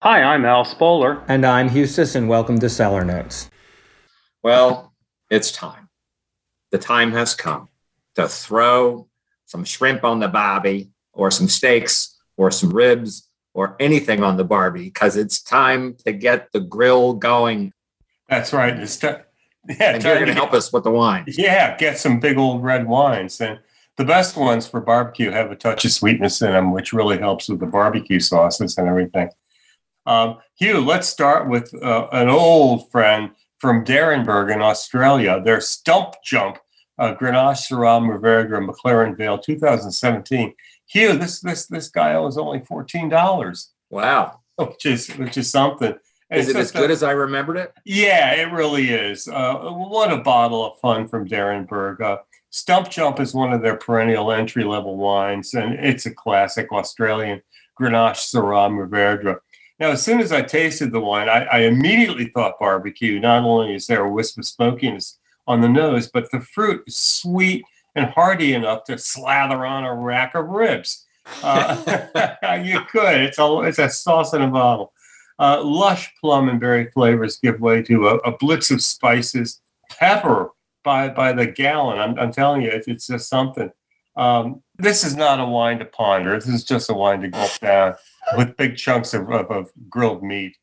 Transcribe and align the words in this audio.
Hi, 0.00 0.22
I'm 0.22 0.44
Al 0.44 0.64
Spoler. 0.64 1.24
And 1.26 1.44
I'm 1.44 1.70
Hugh 1.70 1.88
Sisson. 1.88 2.28
Welcome 2.28 2.60
to 2.60 2.68
Cellar 2.68 3.04
Notes. 3.04 3.50
Well, 4.44 4.94
it's 5.28 5.50
time. 5.50 5.88
The 6.70 6.78
time 6.78 7.10
has 7.10 7.34
come 7.34 7.68
to 8.14 8.28
throw 8.28 9.08
some 9.46 9.64
shrimp 9.64 10.04
on 10.04 10.20
the 10.20 10.28
bobby, 10.28 10.92
or 11.12 11.32
some 11.32 11.48
steaks, 11.48 12.16
or 12.36 12.52
some 12.52 12.70
ribs, 12.70 13.28
or 13.54 13.74
anything 13.80 14.22
on 14.22 14.36
the 14.36 14.44
barbie, 14.44 14.84
because 14.84 15.16
it's 15.16 15.42
time 15.42 15.96
to 16.06 16.12
get 16.12 16.52
the 16.52 16.60
grill 16.60 17.14
going. 17.14 17.72
That's 18.28 18.52
right. 18.52 18.78
It's 18.78 18.98
t- 18.98 19.08
yeah, 19.68 19.94
and 19.94 20.04
you're 20.04 20.14
going 20.14 20.28
to 20.28 20.32
help 20.32 20.52
us 20.52 20.72
with 20.72 20.84
the 20.84 20.92
wine. 20.92 21.24
Yeah, 21.26 21.76
get 21.76 21.98
some 21.98 22.20
big 22.20 22.38
old 22.38 22.62
red 22.62 22.86
wines. 22.86 23.40
And 23.40 23.58
the 23.96 24.04
best 24.04 24.36
ones 24.36 24.64
for 24.64 24.80
barbecue 24.80 25.32
have 25.32 25.50
a 25.50 25.56
touch 25.56 25.84
of 25.84 25.90
sweetness 25.90 26.40
in 26.40 26.52
them, 26.52 26.70
which 26.70 26.92
really 26.92 27.18
helps 27.18 27.48
with 27.48 27.58
the 27.58 27.66
barbecue 27.66 28.20
sauces 28.20 28.78
and 28.78 28.86
everything. 28.86 29.30
Um, 30.08 30.38
Hugh, 30.54 30.80
let's 30.80 31.06
start 31.06 31.48
with 31.48 31.72
uh, 31.82 32.08
an 32.12 32.30
old 32.30 32.90
friend 32.90 33.30
from 33.58 33.84
d'Arenberg 33.84 34.52
in 34.52 34.62
Australia. 34.62 35.40
Their 35.44 35.60
Stump 35.60 36.14
Jump 36.24 36.58
uh, 36.98 37.14
Grenache 37.14 37.68
Syrah 37.68 38.00
Mourvèdre 38.00 38.66
McLaren 38.66 39.16
Vale 39.16 39.38
2017. 39.38 40.54
Hugh, 40.86 41.18
this 41.18 41.40
this 41.40 41.66
this 41.66 41.90
guy 41.90 42.14
owes 42.14 42.38
only 42.38 42.60
fourteen 42.60 43.10
dollars. 43.10 43.70
Wow, 43.90 44.40
which 44.56 44.86
is 44.86 45.08
which 45.16 45.36
is 45.36 45.50
something. 45.50 45.94
And 46.30 46.40
is 46.40 46.48
it 46.48 46.56
as 46.56 46.72
good 46.72 46.90
a, 46.90 46.92
as 46.92 47.02
I 47.02 47.12
remembered 47.12 47.58
it? 47.58 47.72
Yeah, 47.84 48.32
it 48.32 48.50
really 48.52 48.90
is. 48.90 49.28
Uh, 49.28 49.56
what 49.70 50.12
a 50.12 50.18
bottle 50.18 50.64
of 50.64 50.78
fun 50.80 51.06
from 51.06 51.26
d'Arenberg. 51.26 52.00
Uh, 52.00 52.18
Stump 52.50 52.88
Jump 52.88 53.20
is 53.20 53.34
one 53.34 53.52
of 53.52 53.60
their 53.60 53.76
perennial 53.76 54.32
entry 54.32 54.64
level 54.64 54.96
wines, 54.96 55.52
and 55.52 55.74
it's 55.74 56.06
a 56.06 56.10
classic 56.10 56.72
Australian 56.72 57.42
Grenache 57.78 58.16
Syrah 58.16 58.70
Mourvèdre. 58.70 59.38
Now, 59.78 59.90
as 59.90 60.02
soon 60.02 60.20
as 60.20 60.32
I 60.32 60.42
tasted 60.42 60.90
the 60.90 61.00
wine, 61.00 61.28
I, 61.28 61.44
I, 61.44 61.58
immediately 61.60 62.26
thought 62.26 62.58
barbecue. 62.58 63.20
Not 63.20 63.44
only 63.44 63.74
is 63.74 63.86
there 63.86 64.04
a 64.04 64.10
wisp 64.10 64.38
of 64.38 64.46
smokiness 64.46 65.18
on 65.46 65.60
the 65.60 65.68
nose, 65.68 66.08
but 66.08 66.30
the 66.32 66.40
fruit 66.40 66.82
is 66.86 66.96
sweet 66.96 67.64
and 67.94 68.06
hearty 68.06 68.54
enough 68.54 68.84
to 68.84 68.98
slather 68.98 69.64
on 69.64 69.84
a 69.84 69.94
rack 69.94 70.34
of 70.34 70.48
ribs. 70.48 71.06
Uh, 71.42 72.26
you 72.64 72.80
could. 72.90 73.20
It's 73.20 73.38
a, 73.38 73.60
it's 73.60 73.78
a 73.78 73.88
sauce 73.88 74.34
in 74.34 74.42
a 74.42 74.48
bottle. 74.48 74.92
Uh, 75.38 75.62
lush 75.62 76.12
plum 76.20 76.48
and 76.48 76.58
berry 76.58 76.90
flavors 76.90 77.38
give 77.38 77.60
way 77.60 77.80
to 77.82 78.08
a, 78.08 78.16
a, 78.18 78.36
blitz 78.36 78.72
of 78.72 78.82
spices, 78.82 79.60
pepper 79.88 80.50
by, 80.82 81.08
by 81.08 81.32
the 81.32 81.46
gallon. 81.46 82.00
I'm, 82.00 82.18
I'm 82.18 82.32
telling 82.32 82.62
you, 82.62 82.70
it's, 82.70 82.88
it's 82.88 83.06
just 83.06 83.28
something. 83.28 83.70
Um, 84.18 84.62
this 84.76 85.04
is 85.04 85.16
not 85.16 85.38
a 85.38 85.44
wine 85.44 85.78
to 85.78 85.84
ponder. 85.84 86.34
This 86.34 86.48
is 86.48 86.64
just 86.64 86.90
a 86.90 86.94
wine 86.94 87.20
to 87.20 87.28
gulp 87.28 87.56
down 87.60 87.94
with 88.36 88.56
big 88.56 88.76
chunks 88.76 89.14
of, 89.14 89.30
of, 89.30 89.46
of 89.50 89.70
grilled 89.88 90.24
meat. 90.24 90.56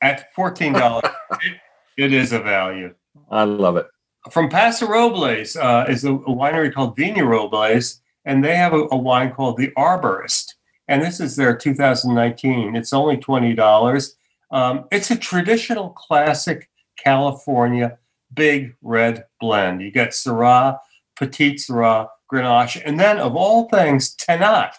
At 0.00 0.32
$14, 0.34 1.02
it, 1.42 1.60
it 1.96 2.12
is 2.12 2.32
a 2.32 2.38
value. 2.38 2.94
I 3.30 3.42
love 3.42 3.76
it. 3.76 3.86
From 4.30 4.48
Paso 4.48 4.86
Robles 4.86 5.56
uh, 5.56 5.86
is 5.88 6.04
a, 6.04 6.12
a, 6.12 6.30
winery 6.30 6.72
called 6.72 6.96
Vina 6.96 7.24
Robles, 7.24 8.00
and 8.24 8.44
they 8.44 8.56
have 8.56 8.72
a, 8.72 8.86
a, 8.90 8.96
wine 8.96 9.32
called 9.32 9.56
The 9.56 9.70
Arborist. 9.76 10.54
And 10.88 11.02
this 11.02 11.20
is 11.20 11.36
their 11.36 11.56
2019. 11.56 12.76
It's 12.76 12.92
only 12.92 13.16
$20. 13.16 14.14
Um, 14.50 14.84
it's 14.92 15.10
a 15.10 15.16
traditional 15.16 15.90
classic 15.90 16.70
California 16.96 17.98
big 18.32 18.76
red 18.82 19.24
blend. 19.40 19.82
You 19.82 19.90
get 19.90 20.10
Syrah, 20.10 20.78
Petite 21.16 21.58
Syrah, 21.58 22.08
Grenache, 22.34 22.82
and 22.84 22.98
then 22.98 23.18
of 23.18 23.36
all 23.36 23.68
things, 23.68 24.14
Tannat. 24.16 24.72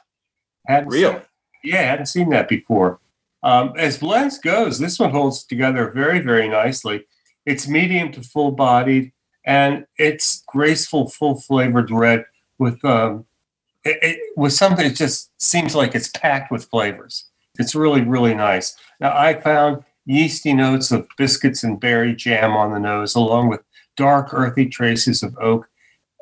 Hadn't 0.68 0.90
Real. 0.90 1.14
Seen, 1.14 1.22
yeah, 1.64 1.80
I 1.80 1.84
hadn't 1.84 2.08
seen 2.08 2.30
that 2.32 2.50
before. 2.50 3.00
Um, 3.44 3.74
as 3.78 3.98
blends 3.98 4.40
goes, 4.40 4.80
this 4.80 5.00
one 5.00 5.12
holds 5.12 5.46
together 5.46 5.92
very, 5.92 6.20
very 6.20 6.50
nicely. 6.50 7.06
It's 7.46 7.68
medium 7.68 8.12
to 8.14 8.22
full 8.22 8.52
bodied, 8.52 9.14
and 9.46 9.86
it's 9.98 10.44
graceful, 10.48 11.10
full 11.10 11.40
flavored 11.40 11.92
red 11.92 12.26
with 12.58 12.84
um, 12.84 13.26
it, 13.84 13.98
it, 14.02 14.20
with 14.36 14.54
something 14.54 14.88
that 14.88 14.96
just 14.96 15.30
seems 15.40 15.76
like 15.76 15.96
it's 15.96 16.10
packed 16.10 16.52
with 16.52 16.66
flavors. 16.66 17.26
It's 17.60 17.76
really, 17.76 18.02
really 18.02 18.34
nice. 18.34 18.76
Now, 19.00 19.16
I 19.16 19.40
found 19.40 19.84
yeasty 20.06 20.54
notes 20.54 20.92
of 20.92 21.08
biscuits 21.18 21.64
and 21.64 21.80
berry 21.80 22.16
jam 22.16 22.52
on 22.52 22.74
the 22.74 22.80
nose, 22.80 23.16
along 23.16 23.50
with 23.50 23.62
dark, 23.96 24.34
earthy 24.34 24.66
traces 24.66 25.24
of 25.24 25.38
oak. 25.40 25.70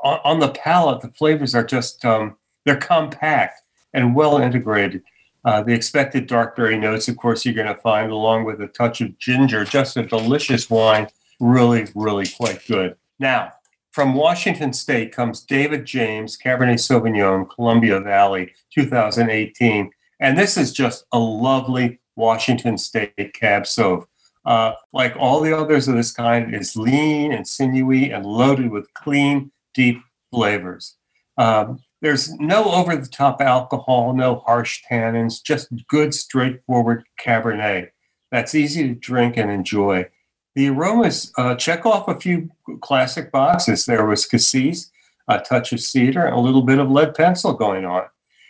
On, 0.03 0.19
on 0.23 0.39
the 0.39 0.49
palate, 0.49 1.01
the 1.01 1.09
flavors 1.09 1.55
are 1.55 1.63
just 1.63 2.03
um, 2.05 2.35
they're 2.65 2.77
compact 2.77 3.61
and 3.93 4.15
well 4.15 4.37
integrated. 4.37 5.03
Uh, 5.45 5.61
the 5.61 5.73
expected 5.73 6.27
dark 6.27 6.55
berry 6.55 6.77
notes, 6.77 7.07
of 7.07 7.17
course, 7.17 7.43
you're 7.43 7.53
going 7.53 7.67
to 7.67 7.81
find 7.81 8.11
along 8.11 8.45
with 8.45 8.61
a 8.61 8.67
touch 8.67 9.01
of 9.01 9.17
ginger. 9.17 9.65
Just 9.65 9.97
a 9.97 10.03
delicious 10.03 10.69
wine, 10.69 11.07
really, 11.39 11.87
really 11.95 12.27
quite 12.27 12.65
good. 12.65 12.95
Now, 13.19 13.51
from 13.91 14.15
Washington 14.15 14.73
State 14.73 15.11
comes 15.11 15.41
David 15.41 15.85
James 15.85 16.37
Cabernet 16.37 16.79
Sauvignon, 16.79 17.47
Columbia 17.49 17.99
Valley, 17.99 18.53
2018. 18.73 19.91
And 20.19 20.37
this 20.37 20.57
is 20.57 20.71
just 20.71 21.05
a 21.11 21.19
lovely 21.19 21.99
Washington 22.15 22.77
State 22.77 23.33
Cab 23.33 23.63
Sauv. 23.63 24.05
Uh, 24.45 24.73
like 24.93 25.15
all 25.17 25.41
the 25.41 25.55
others 25.55 25.87
of 25.87 25.95
this 25.95 26.11
kind, 26.11 26.55
is 26.55 26.75
lean 26.75 27.31
and 27.31 27.47
sinewy 27.47 28.11
and 28.11 28.25
loaded 28.25 28.71
with 28.71 28.93
clean, 28.93 29.51
deep 29.73 30.01
flavors. 30.31 30.95
Um, 31.37 31.79
there's 32.01 32.33
no 32.39 32.65
over 32.71 32.95
the 32.95 33.07
top 33.07 33.41
alcohol, 33.41 34.13
no 34.13 34.43
harsh 34.45 34.81
tannins, 34.89 35.41
just 35.41 35.69
good, 35.87 36.13
straightforward 36.13 37.05
Cabernet 37.19 37.89
that's 38.33 38.55
easy 38.55 38.87
to 38.87 38.95
drink 38.95 39.37
and 39.37 39.51
enjoy. 39.51 40.07
The 40.55 40.69
aromas 40.69 41.31
uh, 41.37 41.53
check 41.53 41.85
off 41.85 42.07
a 42.07 42.19
few 42.19 42.49
classic 42.81 43.31
boxes. 43.31 43.85
There 43.85 44.07
was 44.07 44.25
cassis, 44.25 44.91
a 45.27 45.39
touch 45.39 45.71
of 45.71 45.79
cedar, 45.79 46.25
and 46.25 46.35
a 46.35 46.39
little 46.39 46.63
bit 46.63 46.79
of 46.79 46.89
lead 46.89 47.13
pencil 47.13 47.53
going 47.53 47.85
on. 47.85 48.05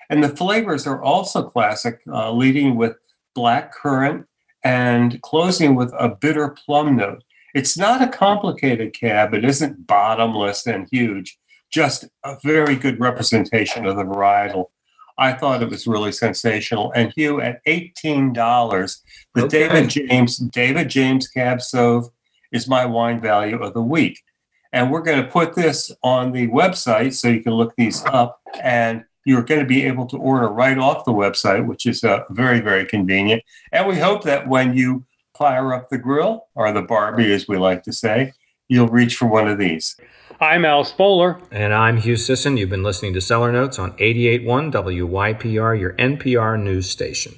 And 0.10 0.24
the 0.24 0.30
flavors 0.30 0.88
are 0.88 1.02
also 1.04 1.50
classic, 1.50 2.00
uh, 2.08 2.32
leading 2.32 2.78
with 2.78 2.96
black 3.36 3.74
currant 3.74 4.26
and 4.64 5.22
closing 5.22 5.76
with 5.76 5.92
a 6.00 6.08
bitter 6.08 6.48
plum 6.48 6.96
note. 6.96 7.22
It's 7.54 7.78
not 7.78 8.02
a 8.02 8.08
complicated 8.08 8.94
cab, 8.94 9.34
it 9.34 9.46
isn't 9.46 9.88
bottomless 9.88 10.66
and 10.66 10.88
huge 10.92 11.38
just 11.74 12.06
a 12.24 12.38
very 12.44 12.76
good 12.76 13.00
representation 13.00 13.86
of 13.86 13.96
the 13.98 14.04
varietal. 14.04 14.68
I 15.18 15.34
thought 15.34 15.62
it 15.62 15.70
was 15.70 15.88
really 15.88 16.12
sensational. 16.12 16.92
And 16.96 17.12
Hugh, 17.16 17.42
at 17.42 17.66
$18, 17.66 18.34
the 19.34 19.44
okay. 19.44 19.48
David 19.50 19.90
James 19.90 20.38
David 20.38 20.90
James 20.90 21.28
Cab 21.28 21.60
Sauv 21.60 22.10
is 22.52 22.68
my 22.68 22.86
wine 22.86 23.20
value 23.20 23.62
of 23.62 23.74
the 23.74 23.82
week. 23.82 24.22
And 24.72 24.92
we're 24.92 25.02
going 25.02 25.22
to 25.22 25.30
put 25.30 25.56
this 25.56 25.92
on 26.04 26.32
the 26.32 26.48
website 26.48 27.14
so 27.14 27.28
you 27.28 27.42
can 27.42 27.54
look 27.54 27.74
these 27.76 28.04
up. 28.06 28.40
And 28.62 29.04
you're 29.26 29.44
going 29.44 29.62
to 29.62 29.68
be 29.68 29.84
able 29.84 30.06
to 30.08 30.18
order 30.18 30.50
right 30.50 30.78
off 30.78 31.06
the 31.06 31.12
website, 31.12 31.66
which 31.66 31.86
is 31.86 32.04
uh, 32.04 32.24
very, 32.30 32.60
very 32.60 32.86
convenient. 32.86 33.42
And 33.72 33.88
we 33.88 33.98
hope 33.98 34.24
that 34.24 34.48
when 34.48 34.76
you 34.76 35.06
fire 35.38 35.74
up 35.74 35.90
the 35.90 35.98
grill, 35.98 36.48
or 36.56 36.72
the 36.72 36.82
Barbie, 36.82 37.34
as 37.34 37.48
we 37.48 37.58
like 37.58 37.84
to 37.84 37.94
say, 37.94 38.34
you'll 38.68 38.88
reach 38.88 39.16
for 39.16 39.28
one 39.28 39.48
of 39.48 39.58
these. 39.58 39.96
I'm 40.40 40.66
Al 40.66 40.84
Spoler. 40.84 41.40
And 41.52 41.74
I'm 41.74 41.98
Hugh 41.98 42.18
Sisson. 42.18 42.58
You've 42.58 42.70
been 42.70 42.84
listening 42.84 43.14
to 43.14 43.22
Cellar 43.22 43.52
Notes 43.52 43.80
on 43.80 43.94
88.1 43.94 44.72
WYPR, 44.72 45.80
your 45.80 45.94
NPR 45.94 46.62
news 46.62 46.90
station. 46.90 47.34